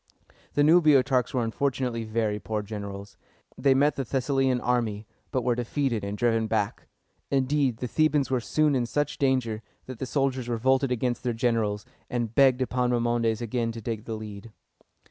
[0.55, 3.17] The new Boeotarchs were unfortunately very poor generals.
[3.55, 6.87] They met the Thessalian army, but were defeated and driven back.
[7.29, 11.85] Indeed, the Thebans were soon in such danger, that the soldiers revolted against their generals,
[12.09, 14.51] and begged Epaminondas again to take the lead.